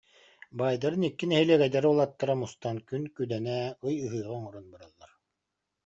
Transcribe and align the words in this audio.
Баайдарын 0.57 1.03
икки 1.09 1.25
нэһилиэк 1.29 1.61
эдэр 1.67 1.85
уолаттара 1.87 2.33
мустан 2.41 2.77
күн 2.87 3.03
күдэнэ, 3.15 3.57
ый 3.87 3.95
ыһыаҕа 4.05 4.31
оҥорон 4.37 4.65
бараллар 4.73 5.11